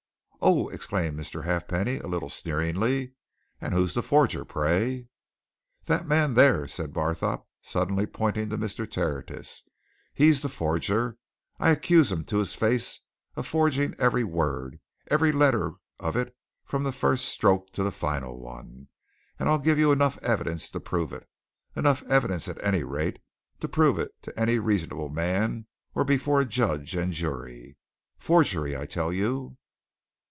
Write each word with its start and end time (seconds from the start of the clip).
"Oh!" 0.43 0.69
exclaimed 0.69 1.19
Mr. 1.19 1.43
Halfpenny, 1.43 1.97
a 1.99 2.07
little 2.07 2.27
sneeringly. 2.27 3.13
"And 3.61 3.75
who's 3.75 3.93
the 3.93 4.01
forger, 4.01 4.43
pray?" 4.43 5.05
"That 5.85 6.07
man, 6.07 6.33
there!" 6.33 6.67
said 6.67 6.91
Barthorpe, 6.95 7.45
suddenly 7.61 8.07
pointing 8.07 8.49
to 8.49 8.57
Mr. 8.57 8.89
Tertius. 8.89 9.61
"He's 10.15 10.41
the 10.41 10.49
forger! 10.49 11.17
I 11.59 11.69
accuse 11.69 12.11
him 12.11 12.25
to 12.25 12.37
his 12.39 12.55
face 12.55 13.01
of 13.35 13.45
forging 13.45 13.93
every 13.99 14.23
word, 14.23 14.79
every 15.11 15.31
letter 15.31 15.73
of 15.99 16.15
it 16.15 16.35
from 16.65 16.81
the 16.85 16.91
first 16.91 17.25
stroke 17.25 17.71
to 17.73 17.83
the 17.83 17.91
final 17.91 18.39
one. 18.39 18.87
And 19.37 19.47
I'll 19.47 19.59
give 19.59 19.77
you 19.77 19.91
enough 19.91 20.17
evidence 20.23 20.71
to 20.71 20.79
prove 20.79 21.13
it 21.13 21.29
enough 21.75 22.01
evidence, 22.09 22.47
at 22.47 22.59
any 22.63 22.83
rate, 22.83 23.19
to 23.59 23.67
prove 23.67 23.99
it 23.99 24.09
to 24.23 24.39
any 24.39 24.57
reasonable 24.57 25.09
man 25.09 25.67
or 25.93 26.03
before 26.03 26.41
a 26.41 26.45
judge 26.45 26.95
and 26.95 27.13
jury. 27.13 27.77
Forgery, 28.17 28.75
I 28.75 28.87
tell 28.87 29.13
you!" 29.13 29.57